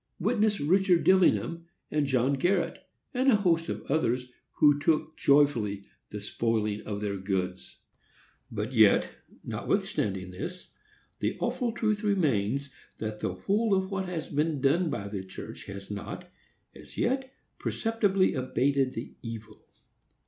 [0.19, 2.79] Witness Richard Dillingham, and John Garrett,
[3.13, 7.77] and a host of others, who took joyfully the spoiling of their goods.
[8.51, 9.07] But yet,
[9.43, 10.71] notwithstanding this,
[11.19, 15.65] the awful truth remains, that the whole of what has been done by the church
[15.65, 16.31] has not,
[16.73, 19.67] as yet, perceptibly abated the evil.